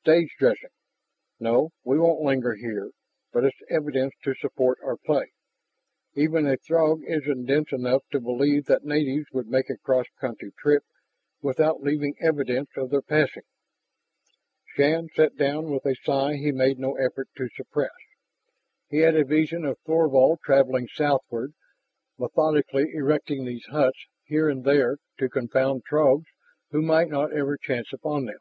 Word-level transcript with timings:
"Stage 0.00 0.34
dressing. 0.38 0.68
No, 1.38 1.70
we 1.84 1.98
won't 1.98 2.20
linger 2.20 2.54
here. 2.54 2.90
But 3.32 3.44
it's 3.44 3.62
evidence 3.70 4.12
to 4.24 4.34
support 4.34 4.76
our 4.84 4.98
play. 4.98 5.32
Even 6.12 6.46
a 6.46 6.58
Throg 6.58 7.02
isn't 7.04 7.46
dense 7.46 7.72
enough 7.72 8.02
to 8.10 8.20
believe 8.20 8.66
that 8.66 8.84
natives 8.84 9.28
would 9.32 9.48
make 9.48 9.70
a 9.70 9.78
cross 9.78 10.04
country 10.20 10.52
trip 10.58 10.84
without 11.40 11.80
leaving 11.82 12.14
evidence 12.20 12.68
of 12.76 12.90
their 12.90 13.00
passing." 13.00 13.44
Shann 14.74 15.08
sat 15.14 15.36
down 15.38 15.70
with 15.70 15.86
a 15.86 15.94
sigh 15.94 16.34
he 16.34 16.52
made 16.52 16.78
no 16.78 16.96
effort 16.98 17.30
to 17.38 17.48
suppress. 17.48 17.88
He 18.90 18.98
had 18.98 19.16
a 19.16 19.24
vision 19.24 19.64
of 19.64 19.78
Thorvald 19.86 20.40
traveling 20.44 20.88
southward, 20.88 21.54
methodically 22.18 22.90
erecting 22.92 23.46
these 23.46 23.64
huts 23.70 24.08
here 24.24 24.46
and 24.50 24.62
there 24.64 24.98
to 25.16 25.30
confound 25.30 25.84
Throgs 25.88 26.26
who 26.70 26.82
might 26.82 27.08
not 27.08 27.32
ever 27.32 27.56
chance 27.56 27.94
upon 27.94 28.26
them. 28.26 28.40